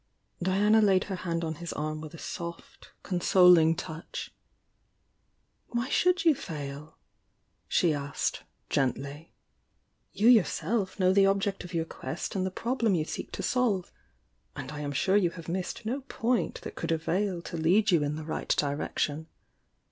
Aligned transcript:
Uiana 0.43 0.81
laid 0.83 1.03
her 1.03 1.15
hand 1.17 1.43
on 1.43 1.53
his 1.61 1.71
arm 1.73 2.01
with 2.01 2.15
a 2.15 2.17
.soft 2.17 2.91
eon 3.05 3.21
soling 3.21 3.75
touch. 3.75 4.33
"Why 5.67 5.89
should 5.89 6.25
you 6.25 6.33
fail?" 6.33 6.97
she 7.67 7.93
asked, 7.93 8.41
gently. 8.67 9.35
"You 10.11 10.27
yourself 10.27 10.99
know 10.99 11.13
the 11.13 11.27
object 11.27 11.63
of 11.63 11.73
vour 11.73 11.85
quest 11.85 12.35
and 12.35 12.47
the 12.47 12.49
prob 12.49 12.81
lem 12.81 12.95
you 12.95 13.05
seek 13.05 13.31
to 13.33 13.43
solve,— 13.43 13.91
and 14.55 14.71
I 14.71 14.79
am 14.79 14.91
sure 14.91 15.17
you 15.17 15.29
have 15.37 15.47
inissed 15.47 15.85
no 15.85 16.01
pi.mt 16.01 16.61
that 16.61 16.73
could 16.73 16.91
avail 16.91 17.43
to 17.43 17.55
lead 17.55 17.91
you 17.91 18.01
in 18.01 18.15
the 18.15 18.25
right 18.25 18.49
direction. 18.49 19.27